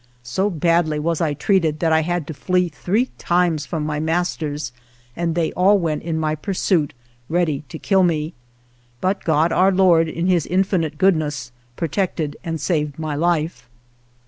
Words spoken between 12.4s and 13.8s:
and saved my life.